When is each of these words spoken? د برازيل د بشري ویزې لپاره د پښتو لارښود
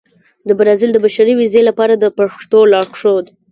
د 0.47 0.49
برازيل 0.59 0.89
د 0.93 0.97
بشري 1.05 1.33
ویزې 1.35 1.61
لپاره 1.69 1.93
د 1.97 2.05
پښتو 2.17 2.59
لارښود 2.73 3.25